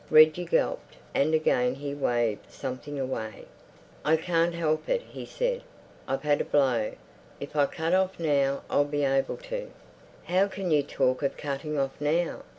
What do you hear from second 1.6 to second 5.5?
he waved something away. "I can't help it," he